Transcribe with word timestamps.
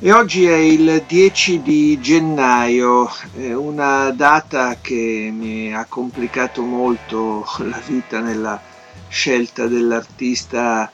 E 0.00 0.12
oggi 0.12 0.46
è 0.46 0.54
il 0.54 1.02
10 1.08 1.60
di 1.60 1.98
gennaio, 2.00 3.10
una 3.34 4.10
data 4.10 4.76
che 4.80 5.28
mi 5.36 5.74
ha 5.74 5.86
complicato 5.86 6.62
molto 6.62 7.44
la 7.68 7.80
vita 7.84 8.20
nella 8.20 8.60
scelta 9.08 9.66
dell'artista 9.66 10.88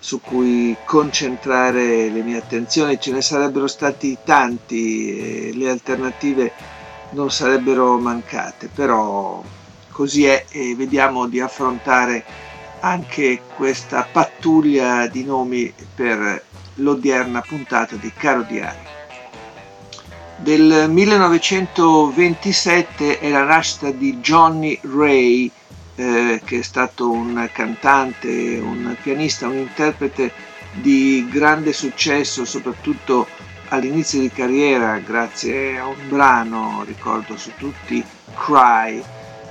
su 0.00 0.20
cui 0.20 0.76
concentrare 0.84 2.10
le 2.10 2.22
mie 2.22 2.38
attenzioni. 2.38 2.98
Ce 3.00 3.12
ne 3.12 3.22
sarebbero 3.22 3.68
stati 3.68 4.18
tanti 4.24 5.56
le 5.56 5.70
alternative 5.70 6.52
non 7.10 7.30
sarebbero 7.30 7.98
mancate, 7.98 8.66
però 8.66 9.44
così 9.92 10.24
è 10.24 10.44
e 10.50 10.74
vediamo 10.74 11.28
di 11.28 11.38
affrontare 11.38 12.24
anche 12.80 13.42
questa 13.54 14.04
pattuglia 14.10 15.06
di 15.06 15.22
nomi 15.22 15.72
per 15.94 16.42
l'odierna 16.74 17.40
puntata 17.40 17.96
di 17.96 18.12
Caro 18.16 18.42
Diario. 18.42 18.88
Del 20.36 20.86
1927 20.88 23.18
è 23.18 23.28
la 23.28 23.42
nascita 23.44 23.90
di 23.90 24.20
Johnny 24.20 24.78
Ray, 24.82 25.50
eh, 25.96 26.40
che 26.42 26.60
è 26.60 26.62
stato 26.62 27.10
un 27.10 27.46
cantante, 27.52 28.58
un 28.58 28.96
pianista, 29.02 29.48
un 29.48 29.58
interprete 29.58 30.32
di 30.72 31.28
grande 31.30 31.74
successo, 31.74 32.46
soprattutto 32.46 33.26
all'inizio 33.68 34.20
di 34.20 34.30
carriera, 34.30 34.96
grazie 34.98 35.78
a 35.78 35.86
un 35.86 36.08
brano, 36.08 36.84
ricordo 36.86 37.36
su 37.36 37.50
tutti, 37.58 38.02
Cry. 38.34 39.02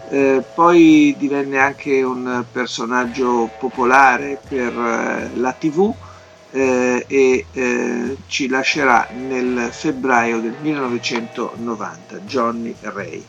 Eh, 0.09 0.43
poi 0.55 1.13
divenne 1.19 1.59
anche 1.59 2.01
un 2.01 2.43
personaggio 2.51 3.51
popolare 3.59 4.41
per 4.47 4.73
eh, 4.73 5.29
la 5.35 5.53
TV 5.53 5.93
eh, 6.51 7.05
e 7.07 7.45
eh, 7.51 8.17
ci 8.27 8.47
lascerà 8.47 9.07
nel 9.15 9.69
febbraio 9.71 10.39
del 10.39 10.55
1990 10.59 12.17
Johnny 12.19 12.75
Ray. 12.81 13.25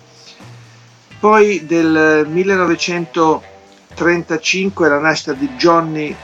Poi 1.19 1.65
del 1.67 2.27
1935 2.27 4.89
la 4.89 4.99
nascita 4.99 5.35
di, 5.35 5.49
Johnny, 5.51 6.17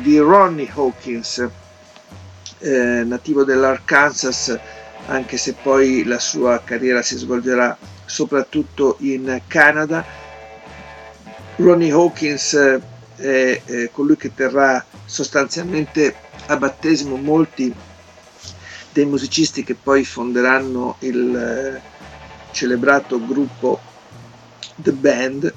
di 0.00 0.18
Ronnie 0.18 0.70
Hawkins, 0.72 1.44
eh, 2.58 3.02
nativo 3.04 3.42
dell'Arkansas, 3.42 4.56
anche 5.06 5.36
se 5.36 5.56
poi 5.60 6.04
la 6.04 6.20
sua 6.20 6.62
carriera 6.62 7.02
si 7.02 7.16
svolgerà 7.16 7.76
soprattutto 8.04 8.98
in 9.00 9.40
Canada. 9.48 10.04
Ronnie 11.56 11.90
Hawkins 11.90 12.80
è 13.16 13.90
colui 13.90 14.16
che 14.16 14.32
terrà 14.32 14.84
sostanzialmente 15.04 16.14
a 16.48 16.56
battesimo 16.56 17.16
molti 17.16 17.72
dei 18.92 19.04
musicisti 19.04 19.64
che 19.64 19.74
poi 19.74 20.04
fonderanno 20.04 20.96
il 21.00 21.36
eh, 21.36 21.80
celebrato 22.52 23.24
gruppo 23.24 23.78
The 24.76 24.92
Band. 24.92 25.52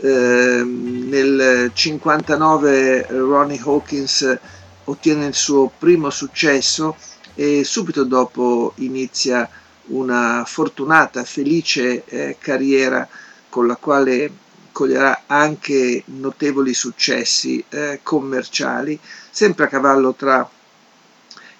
Eh, 0.00 0.62
nel 0.64 1.70
59 1.72 3.06
Ronnie 3.08 3.60
Hawkins 3.64 4.38
ottiene 4.84 5.26
il 5.26 5.34
suo 5.34 5.70
primo 5.78 6.10
successo 6.10 6.96
e 7.34 7.64
subito 7.64 8.04
dopo 8.04 8.72
inizia 8.76 9.48
una 9.86 10.44
fortunata, 10.46 11.24
felice 11.24 12.04
eh, 12.06 12.36
carriera 12.38 13.06
con 13.48 13.66
la 13.66 13.76
quale 13.76 14.30
coglierà 14.74 15.22
anche 15.26 16.02
notevoli 16.06 16.74
successi 16.74 17.64
eh, 17.68 18.00
commerciali, 18.02 18.98
sempre 19.30 19.66
a 19.66 19.68
cavallo 19.68 20.14
tra 20.14 20.50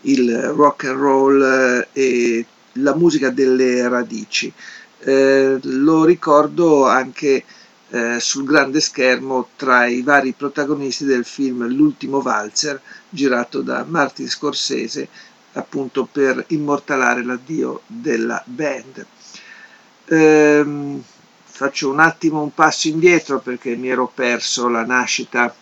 il 0.02 0.36
rock 0.48 0.84
and 0.86 0.98
roll 0.98 1.42
eh, 1.42 1.88
e 1.92 2.46
la 2.72 2.96
musica 2.96 3.30
delle 3.30 3.88
radici. 3.88 4.52
Eh, 4.98 5.58
lo 5.62 6.04
ricordo 6.04 6.86
anche 6.86 7.44
eh, 7.90 8.18
sul 8.18 8.44
grande 8.44 8.80
schermo 8.80 9.46
tra 9.54 9.86
i 9.86 10.02
vari 10.02 10.32
protagonisti 10.32 11.04
del 11.04 11.24
film 11.24 11.68
L'ultimo 11.68 12.20
valzer, 12.20 12.80
girato 13.08 13.62
da 13.62 13.84
Martin 13.86 14.28
Scorsese 14.28 15.08
appunto 15.52 16.08
per 16.10 16.44
immortalare 16.48 17.24
l'addio 17.24 17.82
della 17.86 18.42
band. 18.44 19.06
Ehm, 20.06 21.02
faccio 21.56 21.88
un 21.88 22.00
attimo 22.00 22.42
un 22.42 22.52
passo 22.52 22.88
indietro 22.88 23.38
perché 23.38 23.76
mi 23.76 23.88
ero 23.88 24.10
perso 24.12 24.68
la 24.68 24.84
nascita 24.84 25.54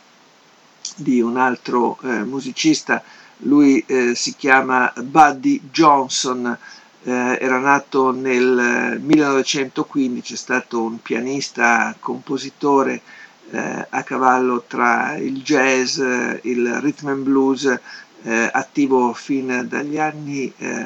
di 0.96 1.20
un 1.20 1.36
altro 1.36 1.98
eh, 2.02 2.24
musicista, 2.24 3.02
lui 3.40 3.84
eh, 3.86 4.14
si 4.14 4.34
chiama 4.34 4.90
Buddy 4.96 5.68
Johnson, 5.70 6.56
eh, 7.02 7.38
era 7.38 7.58
nato 7.58 8.10
nel 8.10 8.98
1915, 9.02 10.32
è 10.32 10.36
stato 10.36 10.82
un 10.82 11.02
pianista, 11.02 11.94
compositore 12.00 13.02
eh, 13.50 13.86
a 13.90 14.02
cavallo 14.02 14.64
tra 14.66 15.16
il 15.16 15.42
jazz, 15.42 15.98
il 15.98 16.80
rhythm 16.80 17.08
and 17.08 17.22
blues, 17.22 17.80
eh, 18.22 18.50
attivo 18.50 19.12
fin 19.12 19.66
dagli 19.68 19.98
anni 19.98 20.50
eh, 20.56 20.84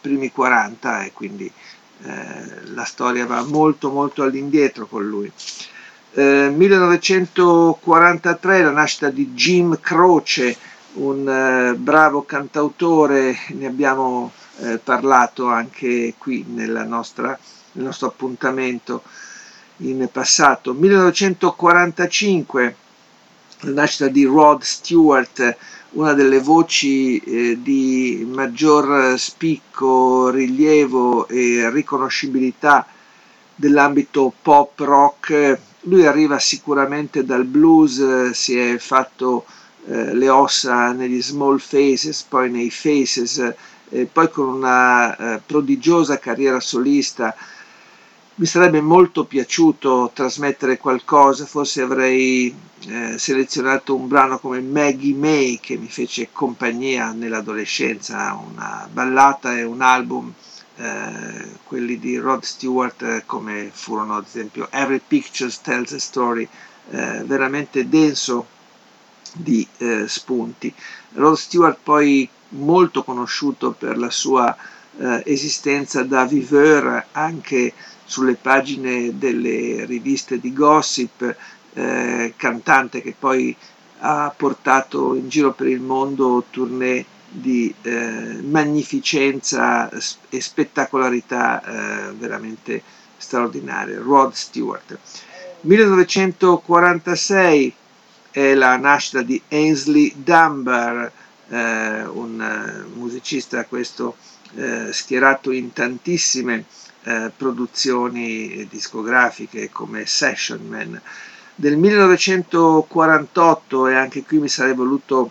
primi 0.00 0.32
40 0.32 1.04
e 1.04 1.12
quindi 1.12 1.52
eh, 2.04 2.70
la 2.74 2.84
storia 2.84 3.26
va 3.26 3.42
molto 3.42 3.90
molto 3.90 4.22
all'indietro 4.22 4.86
con 4.86 5.04
lui. 5.06 5.30
Eh, 6.12 6.50
1943 6.54 8.62
la 8.62 8.70
nascita 8.70 9.10
di 9.10 9.32
Jim 9.32 9.80
Croce, 9.80 10.56
un 10.94 11.28
eh, 11.28 11.74
bravo 11.74 12.22
cantautore, 12.22 13.36
ne 13.48 13.66
abbiamo 13.66 14.32
eh, 14.58 14.78
parlato 14.78 15.48
anche 15.48 16.14
qui 16.18 16.44
nostra, 16.48 17.36
nel 17.72 17.84
nostro 17.84 18.06
appuntamento 18.08 19.02
in 19.78 20.08
passato. 20.10 20.72
1945 20.72 22.76
la 23.60 23.72
nascita 23.72 24.06
di 24.08 24.24
Rod 24.24 24.62
Stewart, 24.62 25.56
una 25.90 26.12
delle 26.12 26.40
voci 26.40 27.18
eh, 27.18 27.58
di 27.62 28.26
maggior 28.30 29.18
spicco, 29.18 30.28
rilievo 30.30 31.26
e 31.28 31.70
riconoscibilità 31.70 32.86
dell'ambito 33.54 34.32
pop 34.42 34.78
rock. 34.80 35.58
Lui 35.82 36.06
arriva 36.06 36.38
sicuramente 36.38 37.24
dal 37.24 37.44
blues, 37.44 38.30
si 38.30 38.58
è 38.58 38.78
fatto 38.78 39.46
eh, 39.86 40.14
le 40.14 40.28
ossa 40.28 40.92
negli 40.92 41.22
small 41.22 41.58
faces, 41.58 42.22
poi 42.22 42.50
nei 42.50 42.70
faces, 42.70 43.54
eh, 43.88 44.04
poi 44.04 44.30
con 44.30 44.48
una 44.48 45.16
eh, 45.16 45.40
prodigiosa 45.44 46.18
carriera 46.18 46.60
solista 46.60 47.34
mi 48.38 48.46
sarebbe 48.46 48.80
molto 48.80 49.24
piaciuto 49.24 50.12
trasmettere 50.14 50.78
qualcosa, 50.78 51.44
forse 51.44 51.82
avrei 51.82 52.54
eh, 52.86 53.18
selezionato 53.18 53.96
un 53.96 54.06
brano 54.06 54.38
come 54.38 54.60
Maggie 54.60 55.12
May 55.14 55.58
che 55.58 55.76
mi 55.76 55.88
fece 55.88 56.28
compagnia 56.30 57.10
nell'adolescenza, 57.10 58.40
una 58.40 58.88
ballata 58.92 59.58
e 59.58 59.64
un 59.64 59.80
album, 59.80 60.32
eh, 60.76 61.56
quelli 61.64 61.98
di 61.98 62.16
Rod 62.16 62.44
Stewart 62.44 63.02
eh, 63.02 63.22
come 63.26 63.70
furono 63.72 64.16
ad 64.16 64.24
esempio 64.26 64.68
Every 64.70 65.02
Picture 65.04 65.52
Tells 65.60 65.92
a 65.94 65.98
Story, 65.98 66.48
eh, 66.90 67.24
veramente 67.24 67.88
denso 67.88 68.46
di 69.32 69.66
eh, 69.78 70.06
spunti. 70.06 70.72
Rod 71.14 71.34
Stewart 71.34 71.78
poi 71.82 72.28
molto 72.50 73.02
conosciuto 73.02 73.72
per 73.72 73.98
la 73.98 74.10
sua 74.10 74.56
eh, 74.96 75.22
esistenza 75.26 76.04
da 76.04 76.24
viveur 76.24 77.06
anche 77.10 77.72
sulle 78.08 78.34
pagine 78.36 79.18
delle 79.18 79.84
riviste 79.84 80.40
di 80.40 80.54
gossip, 80.54 81.36
eh, 81.74 82.32
cantante 82.36 83.02
che 83.02 83.14
poi 83.16 83.54
ha 83.98 84.32
portato 84.34 85.14
in 85.14 85.28
giro 85.28 85.52
per 85.52 85.66
il 85.66 85.80
mondo 85.80 86.44
tournée 86.48 87.04
di 87.28 87.72
eh, 87.82 88.40
magnificenza 88.42 89.90
e 90.30 90.40
spettacolarità 90.40 91.62
eh, 91.62 92.12
veramente 92.14 92.82
straordinarie. 93.18 93.98
Rod 93.98 94.32
Stewart. 94.32 94.98
1946 95.60 97.74
è 98.30 98.54
la 98.54 98.78
nascita 98.78 99.20
di 99.20 99.38
Ainsley 99.48 100.14
Dunbar, 100.16 101.12
eh, 101.48 102.06
un 102.06 102.40
eh, 102.40 102.84
musicista 102.96 103.66
questo 103.66 104.16
eh, 104.54 104.94
schierato 104.94 105.50
in 105.50 105.74
tantissime 105.74 106.64
eh, 107.08 107.32
produzioni 107.34 108.66
discografiche 108.68 109.70
come 109.70 110.04
Session 110.04 110.60
Man. 110.66 111.00
Del 111.54 111.78
1948, 111.78 113.88
e 113.88 113.94
anche 113.94 114.24
qui 114.24 114.38
mi 114.38 114.48
sarei 114.48 114.74
voluto 114.74 115.30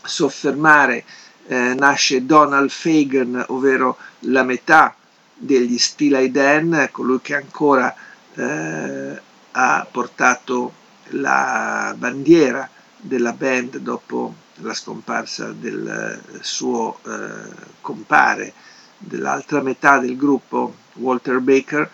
soffermare, 0.00 1.04
eh, 1.48 1.74
nasce 1.74 2.24
Donald 2.24 2.70
Fagan, 2.70 3.46
ovvero 3.48 3.96
la 4.20 4.44
metà 4.44 4.94
degli 5.34 5.76
Steely 5.76 6.30
Dan, 6.30 6.88
colui 6.92 7.20
che 7.20 7.34
ancora 7.34 7.92
eh, 8.34 9.20
ha 9.50 9.86
portato 9.90 10.72
la 11.08 11.92
bandiera 11.98 12.70
della 12.96 13.32
band 13.32 13.78
dopo 13.78 14.34
la 14.56 14.72
scomparsa 14.72 15.50
del 15.50 16.20
suo 16.40 17.00
eh, 17.04 17.70
compare 17.80 18.54
dell'altra 19.02 19.60
metà 19.60 19.98
del 19.98 20.16
gruppo 20.16 20.74
Walter 20.94 21.40
Baker 21.40 21.90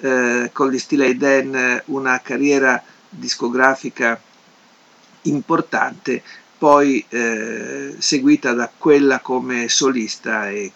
eh, 0.00 0.50
con 0.52 0.70
gli 0.70 0.78
Steely 0.78 1.16
Dan 1.16 1.82
una 1.86 2.20
carriera 2.20 2.82
discografica 3.08 4.20
importante 5.22 6.22
poi 6.62 7.04
eh, 7.08 7.96
seguita 7.98 8.52
da 8.52 8.70
quella 8.78 9.18
come 9.18 9.68
solista 9.68 10.48
e 10.48 10.70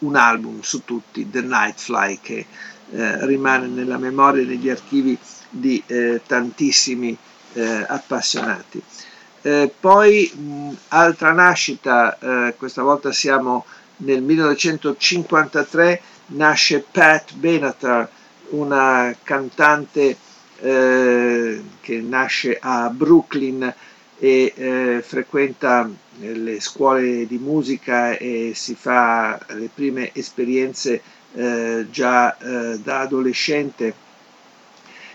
un 0.00 0.16
album 0.16 0.60
su 0.60 0.84
tutti, 0.84 1.30
The 1.30 1.40
Nightfly, 1.40 2.18
che 2.20 2.46
eh, 2.90 3.26
rimane 3.26 3.68
nella 3.68 3.96
memoria 3.96 4.42
e 4.42 4.46
negli 4.46 4.68
archivi 4.68 5.16
di 5.48 5.82
eh, 5.86 6.20
tantissimi 6.26 7.16
eh, 7.54 7.86
appassionati. 7.88 8.82
Eh, 9.40 9.72
poi 9.80 10.30
mh, 10.30 10.72
altra 10.88 11.32
nascita, 11.32 12.18
eh, 12.18 12.54
questa 12.58 12.82
volta 12.82 13.10
siamo 13.10 13.64
nel 13.98 14.22
1953, 14.22 16.00
nasce 16.26 16.84
Pat 16.90 17.34
Benatar, 17.34 18.08
una 18.50 19.14
cantante 19.22 20.16
che 20.60 22.00
nasce 22.02 22.58
a 22.60 22.90
Brooklyn 22.90 23.72
e 24.18 24.52
eh, 24.54 25.02
frequenta 25.02 25.88
eh, 26.20 26.34
le 26.34 26.60
scuole 26.60 27.26
di 27.26 27.38
musica 27.38 28.16
e 28.16 28.52
si 28.54 28.74
fa 28.74 29.38
le 29.50 29.70
prime 29.72 30.12
esperienze 30.12 31.00
eh, 31.34 31.86
già 31.90 32.36
eh, 32.36 32.78
da 32.82 33.00
adolescente. 33.00 34.06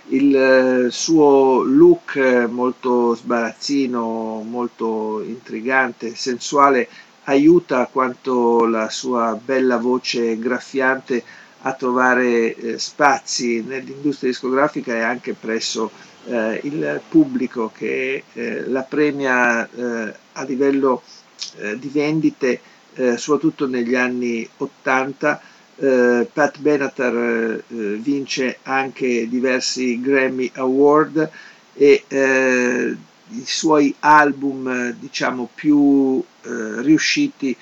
Il 0.08 0.36
eh, 0.36 0.92
suo 0.92 1.64
look 1.64 2.18
molto 2.50 3.16
sbarazzino, 3.16 4.44
molto 4.48 5.22
intrigante, 5.22 6.16
sensuale, 6.16 6.88
aiuta 7.26 7.88
quanto 7.92 8.66
la 8.66 8.90
sua 8.90 9.40
bella 9.44 9.78
voce 9.78 10.38
graffiante 10.40 11.24
a 11.66 11.74
trovare 11.74 12.56
eh, 12.56 12.80
spazi 12.80 13.62
nell'industria 13.62 14.30
discografica 14.30 14.94
e 14.94 15.00
anche 15.02 15.34
presso 15.34 15.92
eh, 16.26 16.60
il 16.64 17.02
pubblico 17.08 17.72
che 17.74 18.24
eh, 18.34 18.68
la 18.68 18.82
premia 18.84 19.68
eh, 19.70 20.14
a 20.34 20.44
livello 20.44 21.04
eh, 21.58 21.78
di 21.80 21.88
vendite, 21.90 22.60
eh, 22.96 23.18
soprattutto 23.18 23.68
negli 23.68 23.96
anni 23.96 24.48
80. 24.58 25.42
Pat 25.76 26.60
Benatar 26.60 27.64
vince 27.68 28.60
anche 28.62 29.28
diversi 29.28 30.00
Grammy 30.00 30.50
Award 30.54 31.30
e 31.74 32.04
i 32.10 33.44
suoi 33.44 33.94
album 34.00 34.92
diciamo 34.92 35.50
più 35.54 36.24
riusciti 36.46 37.56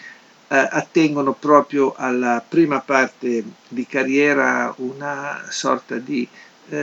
attengono 0.48 1.33
proprio 1.33 1.94
alla 1.95 2.44
prima 2.45 2.81
parte 2.81 3.44
di 3.68 3.86
carriera 3.88 4.74
una 4.78 5.45
sorta 5.50 5.98
di 5.98 6.28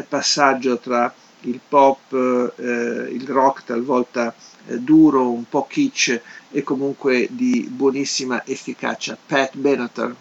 passaggio 0.08 0.78
tra 0.78 1.12
il 1.42 1.60
pop, 1.66 2.12
eh, 2.56 3.08
il 3.10 3.26
rock 3.28 3.64
talvolta 3.64 4.34
eh, 4.66 4.78
duro, 4.78 5.30
un 5.30 5.44
po' 5.48 5.66
kitsch 5.66 6.20
e 6.50 6.62
comunque 6.62 7.28
di 7.30 7.68
buonissima 7.70 8.44
efficacia. 8.44 9.16
Pat 9.26 9.56
Benatar. 9.56 10.14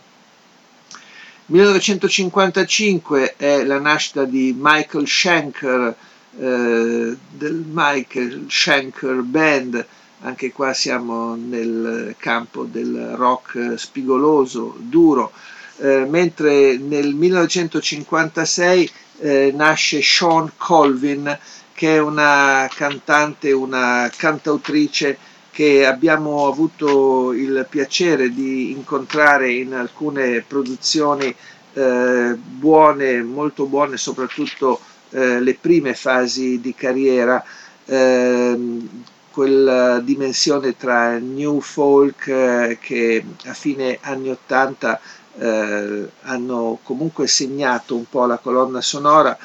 1955 1.47 3.35
è 3.37 3.63
la 3.63 3.79
nascita 3.79 4.25
di 4.25 4.53
Michael 4.57 5.07
Schenker, 5.07 5.95
eh, 6.39 7.17
del 7.29 7.63
Michael 7.71 8.45
Schenker 8.49 9.21
Band, 9.21 9.85
anche 10.21 10.51
qua 10.51 10.73
siamo 10.73 11.35
nel 11.35 12.15
campo 12.17 12.63
del 12.63 13.13
rock 13.15 13.75
spigoloso, 13.77 14.75
duro, 14.77 15.31
eh, 15.77 16.05
mentre 16.07 16.77
nel 16.77 17.13
1956 17.13 18.91
eh, 19.19 19.51
nasce 19.55 20.01
Sean 20.01 20.51
Colvin, 20.57 21.37
che 21.73 21.95
è 21.95 21.99
una 21.99 22.67
cantante, 22.73 23.51
una 23.51 24.09
cantautrice 24.15 25.17
che 25.51 25.85
abbiamo 25.85 26.47
avuto 26.47 27.33
il 27.33 27.65
piacere 27.69 28.29
di 28.31 28.71
incontrare 28.71 29.51
in 29.51 29.73
alcune 29.73 30.43
produzioni 30.47 31.33
eh, 31.73 32.35
buone, 32.35 33.21
molto 33.23 33.65
buone, 33.65 33.97
soprattutto 33.97 34.79
eh, 35.11 35.39
le 35.39 35.55
prime 35.55 35.93
fasi 35.93 36.59
di 36.59 36.73
carriera, 36.75 37.43
ehm, 37.85 39.03
quella 39.37 39.99
dimensione 39.99 40.75
tra 40.75 41.19
new 41.19 41.59
folk 41.59 42.25
eh, 42.25 42.79
che 42.81 43.23
a 43.45 43.53
fine 43.53 43.99
anni 44.01 44.31
80 44.31 44.99
eh, 45.37 46.09
hanno 46.21 46.79
comunque 46.81 47.27
segnato 47.27 47.95
un 47.95 48.09
po' 48.09 48.25
la 48.25 48.39
colonna 48.39 48.81
sonora, 48.81 49.37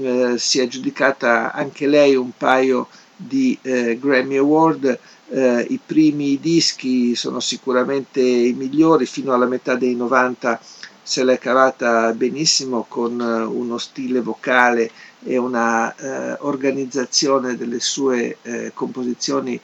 eh, 0.00 0.38
si 0.38 0.60
è 0.60 0.62
aggiudicata 0.62 1.50
anche 1.50 1.88
lei 1.88 2.14
un 2.14 2.30
paio 2.36 2.86
di 3.16 3.58
eh, 3.62 3.98
Grammy 4.00 4.36
Award, 4.36 4.96
eh, 5.32 5.66
i 5.70 5.80
primi 5.84 6.38
dischi 6.38 7.14
sono 7.14 7.40
sicuramente 7.40 8.20
i 8.20 8.52
migliori, 8.52 9.06
fino 9.06 9.32
alla 9.32 9.46
metà 9.46 9.74
dei 9.74 9.94
90 9.96 10.60
se 11.04 11.24
l'è 11.24 11.38
cavata 11.38 12.12
benissimo 12.12 12.84
con 12.88 13.20
eh, 13.20 13.42
uno 13.42 13.78
stile 13.78 14.20
vocale 14.20 14.90
e 15.24 15.36
una 15.36 15.94
eh, 15.94 16.36
organizzazione 16.40 17.56
delle 17.56 17.80
sue 17.80 18.38
composizioni 18.74 19.58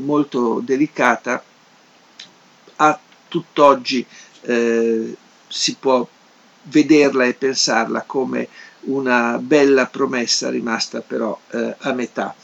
molto 0.00 0.60
delicata. 0.64 1.42
A 2.76 2.98
tutt'oggi 3.28 4.04
eh, 4.42 5.14
si 5.48 5.76
può 5.78 6.06
vederla 6.64 7.24
e 7.24 7.34
pensarla 7.34 8.02
come 8.02 8.48
una 8.82 9.38
bella 9.38 9.86
promessa 9.86 10.50
rimasta 10.50 11.00
però 11.00 11.38
eh, 11.50 11.74
a 11.78 11.92
metà. 11.92 12.34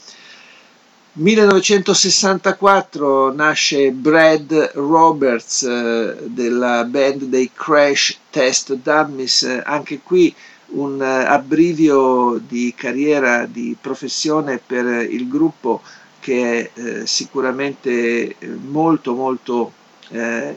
1964 1.19 3.33
nasce 3.33 3.91
Brad 3.91 4.73
Roberts 4.75 5.63
eh, 5.63 6.15
della 6.25 6.83
band 6.83 7.23
dei 7.23 7.49
Crash 7.51 8.19
Test 8.29 8.75
Dummies, 8.75 9.61
anche 9.65 10.01
qui 10.01 10.31
un 10.73 11.01
eh, 11.01 11.25
abbrivio 11.25 12.39
di 12.47 12.71
carriera, 12.77 13.47
di 13.47 13.75
professione 13.81 14.61
per 14.63 14.85
il 15.09 15.27
gruppo 15.27 15.81
che 16.19 16.69
è 16.75 16.79
eh, 16.79 17.07
sicuramente 17.07 18.35
molto 18.67 19.15
molto 19.15 19.71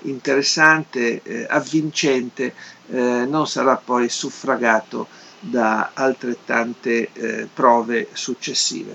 interessante, 0.02 1.22
avvincente, 1.48 2.54
non 2.90 3.48
sarà 3.48 3.74
poi 3.76 4.08
suffragato 4.08 5.08
da 5.40 5.90
altrettante 5.92 7.48
prove 7.52 8.06
successive. 8.12 8.94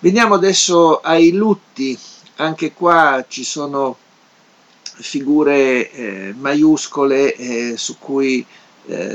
Veniamo 0.00 0.34
adesso 0.34 1.00
ai 1.00 1.32
lutti, 1.32 1.98
anche 2.36 2.72
qua 2.72 3.24
ci 3.28 3.42
sono 3.42 3.96
figure 4.82 5.90
eh, 5.90 6.34
maiuscole 6.36 7.34
eh, 7.34 7.74
su 7.76 7.98
cui 7.98 8.44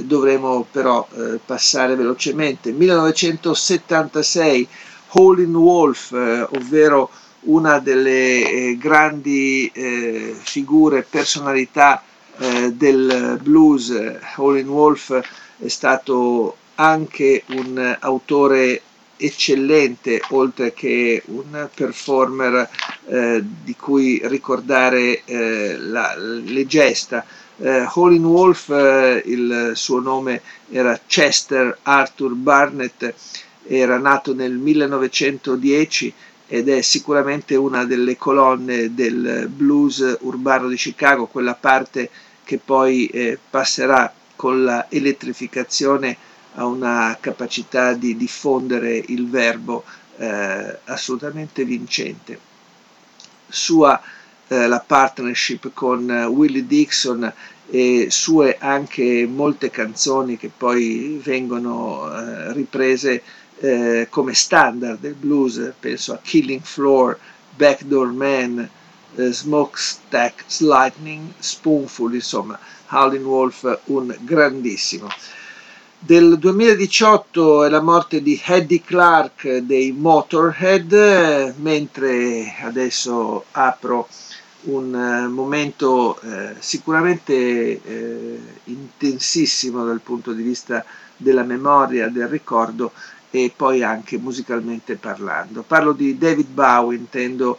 dovremo 0.04 0.68
però 0.70 1.08
passare 1.44 1.96
velocemente. 1.96 2.72
1976 2.72 4.68
Hole 5.14 5.42
in 5.42 5.56
Wolf, 5.56 6.12
ovvero 6.12 7.10
una 7.46 7.80
delle 7.80 8.50
eh, 8.50 8.78
grandi 8.78 9.72
eh, 9.74 10.36
figure, 10.38 11.02
personalità 11.04 12.04
eh, 12.38 12.72
del 12.72 13.40
blues, 13.42 13.92
Howlin' 14.36 14.68
Wolf 14.68 15.20
è 15.58 15.68
stato 15.68 16.58
anche 16.76 17.44
un 17.50 17.98
autore 18.00 18.82
eccellente, 19.26 20.22
oltre 20.30 20.74
che 20.74 21.24
un 21.28 21.70
performer 21.74 22.70
eh, 23.06 23.42
di 23.64 23.76
cui 23.76 24.20
ricordare 24.26 25.24
eh, 25.24 25.78
la, 25.78 26.14
le 26.18 26.66
gesta. 26.66 27.26
Eh, 27.58 27.88
Howlin' 27.94 28.26
Wolf, 28.26 28.68
il 29.26 29.72
suo 29.76 30.00
nome 30.00 30.42
era 30.70 31.00
Chester 31.06 31.78
Arthur 31.84 32.34
Barnett, 32.34 33.14
era 33.66 33.98
nato 33.98 34.34
nel 34.34 34.54
1910 34.58 36.14
ed 36.48 36.68
è 36.68 36.82
sicuramente 36.82 37.56
una 37.56 37.86
delle 37.86 38.18
colonne 38.18 38.94
del 38.94 39.48
blues 39.50 40.18
urbano 40.22 40.68
di 40.68 40.76
Chicago, 40.76 41.28
quella 41.28 41.56
parte 41.56 42.10
che 42.44 42.60
poi 42.64 43.08
eh, 43.08 43.40
passerà 43.50 44.14
con 44.36 44.66
la 44.66 44.88
elettrificazione 44.90 46.18
a 46.56 46.66
una 46.66 47.18
capacità 47.20 47.94
di 47.94 48.16
diffondere 48.16 48.96
il 49.08 49.30
verbo 49.30 49.84
eh, 50.18 50.80
assolutamente 50.86 51.64
vincente. 51.66 52.40
Sua 53.48 54.02
eh, 54.48 54.68
la 54.68 54.80
partnership 54.80 55.72
con 55.74 56.10
Willie 56.10 56.66
Dixon 56.66 57.32
e 57.70 58.08
sue 58.10 58.58
anche 58.60 59.26
molte 59.26 59.70
canzoni 59.70 60.38
che 60.38 60.52
poi 60.56 61.20
vengono 61.24 62.12
eh, 62.12 62.54
riprese 62.54 63.24
eh, 63.60 64.08
come 64.10 64.34
standard 64.34 65.00
del 65.00 65.14
blues, 65.14 65.74
penso 65.80 66.14
a 66.14 66.20
Killing 66.22 66.62
Floor, 66.62 67.18
Backdoor 67.56 68.12
Man, 68.12 68.70
eh, 69.16 69.32
Smokestack 69.32 70.44
Lightning, 70.60 71.32
Spoonful, 71.40 72.14
insomma, 72.14 72.60
Howlin' 72.90 73.24
Wolf 73.24 73.80
un 73.86 74.16
grandissimo. 74.22 75.08
Del 76.06 76.38
2018 76.38 77.64
è 77.64 77.70
la 77.70 77.80
morte 77.80 78.22
di 78.22 78.38
Eddie 78.44 78.82
Clark 78.82 79.60
dei 79.60 79.94
Motorhead, 79.94 81.56
mentre 81.60 82.56
adesso 82.62 83.46
apro 83.52 84.10
un 84.64 84.94
uh, 84.94 85.32
momento 85.32 86.20
eh, 86.20 86.56
sicuramente 86.60 87.34
eh, 87.82 88.40
intensissimo 88.66 89.86
dal 89.86 90.02
punto 90.02 90.34
di 90.34 90.44
vista 90.44 90.84
della 91.16 91.44
memoria, 91.44 92.10
del 92.10 92.28
ricordo 92.28 92.92
e 93.32 93.54
poi 93.56 93.82
anche 93.82 94.18
musicalmente 94.18 94.98
parlando. 94.98 95.64
Parlo 95.66 95.94
di 95.94 96.18
David 96.18 96.50
Bowie, 96.50 96.98
intendo 96.98 97.58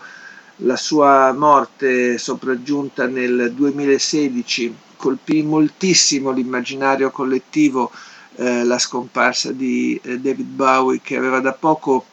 la 0.57 0.77
sua 0.77 1.33
morte 1.33 2.19
sopraggiunta 2.19 3.07
nel 3.07 3.53
2016 3.55 4.77
colpì 4.97 5.43
moltissimo 5.43 6.31
l'immaginario 6.31 7.11
collettivo 7.11 7.91
eh, 8.37 8.65
la 8.65 8.79
scomparsa 8.79 9.53
di 9.53 9.99
eh, 10.03 10.19
David 10.19 10.47
Bowie 10.47 11.01
che 11.03 11.17
aveva 11.17 11.41
da 11.41 11.53
poco 11.53 12.05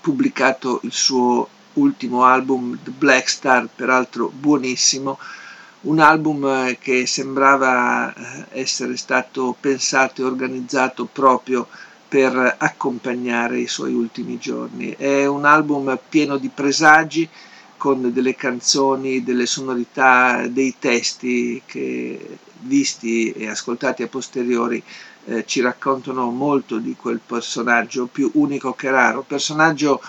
pubblicato 0.00 0.80
il 0.82 0.92
suo 0.92 1.48
ultimo 1.74 2.24
album 2.24 2.78
The 2.82 2.90
Black 2.90 3.28
Star, 3.28 3.68
peraltro 3.74 4.28
buonissimo, 4.28 5.18
un 5.82 5.98
album 5.98 6.44
eh, 6.46 6.78
che 6.80 7.06
sembrava 7.06 8.12
eh, 8.12 8.60
essere 8.60 8.96
stato 8.96 9.56
pensato 9.58 10.22
e 10.22 10.24
organizzato 10.24 11.06
proprio 11.06 11.66
per 12.08 12.56
accompagnare 12.58 13.58
i 13.58 13.66
suoi 13.66 13.92
ultimi 13.92 14.38
giorni. 14.38 14.90
È 14.92 15.26
un 15.26 15.44
album 15.44 15.98
pieno 16.08 16.36
di 16.36 16.48
presagi, 16.48 17.28
con 17.76 18.12
delle 18.12 18.34
canzoni, 18.34 19.22
delle 19.22 19.46
sonorità, 19.46 20.46
dei 20.48 20.76
testi 20.78 21.62
che 21.66 22.38
visti 22.60 23.32
e 23.32 23.48
ascoltati 23.48 24.02
a 24.02 24.08
posteriori 24.08 24.82
eh, 25.26 25.44
ci 25.46 25.60
raccontano 25.60 26.30
molto 26.30 26.78
di 26.78 26.94
quel 26.96 27.20
personaggio 27.24 28.06
più 28.06 28.30
unico 28.34 28.72
che 28.74 28.90
raro, 28.90 29.22
personaggio 29.22 30.00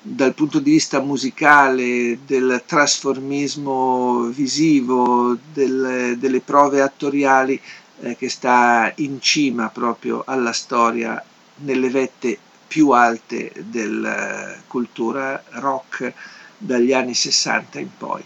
dal 0.00 0.34
punto 0.34 0.58
di 0.58 0.72
vista 0.72 1.00
musicale, 1.00 2.18
del 2.26 2.62
trasformismo 2.66 4.24
visivo, 4.24 5.36
del, 5.52 6.16
delle 6.18 6.40
prove 6.40 6.82
attoriali 6.82 7.58
eh, 8.00 8.16
che 8.16 8.28
sta 8.28 8.92
in 8.96 9.20
cima 9.20 9.68
proprio 9.70 10.22
alla 10.26 10.52
storia 10.52 11.22
nelle 11.56 11.88
vette 11.88 12.38
più 12.66 12.90
alte 12.90 13.52
della 13.56 14.54
cultura 14.66 15.42
rock 15.52 16.12
dagli 16.58 16.92
anni 16.92 17.14
60 17.14 17.78
in 17.78 17.88
poi. 17.96 18.22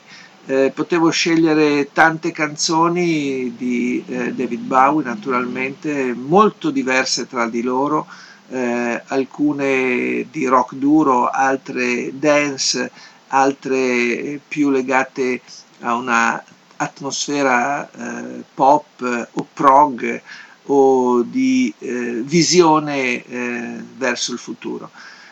Eh, 0.51 0.73
potevo 0.75 1.11
scegliere 1.11 1.93
tante 1.93 2.33
canzoni 2.33 3.55
di 3.55 4.03
eh, 4.09 4.33
David 4.33 4.61
Bowie, 4.61 5.05
naturalmente, 5.05 6.15
molto 6.15 6.71
diverse 6.71 7.27
tra 7.27 7.47
di 7.47 7.61
loro, 7.61 8.07
eh, 8.49 9.03
alcune 9.09 10.27
di 10.31 10.47
rock 10.47 10.75
duro, 10.77 11.29
altre 11.29 12.19
dance, 12.19 12.91
altre 13.27 14.41
più 14.49 14.71
legate 14.71 15.43
a 15.81 15.95
una 15.97 16.43
atmosfera 16.77 17.87
eh, 17.91 18.43
pop 18.55 19.29
o 19.31 19.47
prog 19.53 20.23
o 20.65 21.21
di 21.25 21.71
eh, 21.79 22.23
visione 22.25 23.23
eh, 23.23 23.83
verso 23.99 24.33
il 24.33 24.39
futuro. 24.39 24.91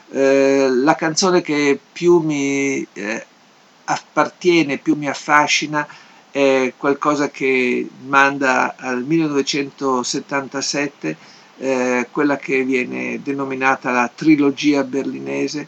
La 0.09 0.95
canzone 0.95 1.41
che 1.41 1.81
più 1.93 2.19
mi 2.21 2.87
appartiene, 3.87 4.79
più 4.79 4.95
mi 4.95 5.09
affascina 5.09 5.87
è 6.37 6.75
qualcosa 6.77 7.31
che 7.31 7.89
manda 8.05 8.75
al 8.77 9.03
1977, 9.05 11.17
eh, 11.57 12.09
quella 12.11 12.37
che 12.37 12.63
viene 12.63 13.23
denominata 13.23 13.91
la 13.91 14.11
trilogia 14.15 14.85
berlinese. 14.85 15.67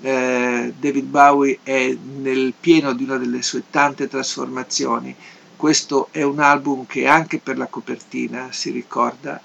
Eh, 0.00 0.72
David 0.78 1.04
Bowie 1.04 1.58
è 1.62 1.94
nel 2.18 2.54
pieno 2.58 2.94
di 2.94 3.04
una 3.04 3.18
delle 3.18 3.42
sue 3.42 3.64
tante 3.68 4.08
trasformazioni. 4.08 5.14
Questo 5.54 6.08
è 6.12 6.22
un 6.22 6.40
album 6.40 6.86
che 6.86 7.06
anche 7.06 7.38
per 7.38 7.58
la 7.58 7.66
copertina 7.66 8.48
si 8.52 8.70
ricorda 8.70 9.38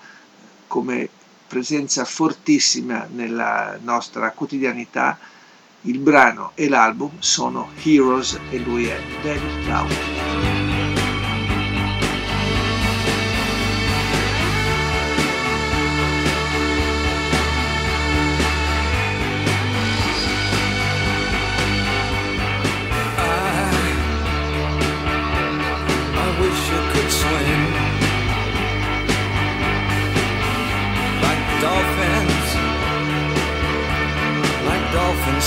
come 0.68 1.10
presenza 1.48 2.06
fortissima 2.06 3.06
nella 3.12 3.78
nostra 3.82 4.32
quotidianità. 4.32 5.20
Il 5.84 5.98
brano 5.98 6.52
e 6.54 6.70
l'album 6.70 7.10
sono 7.18 7.70
Heroes 7.82 8.40
e 8.52 8.60
lui 8.60 8.86
è 8.86 9.00
David 9.24 9.66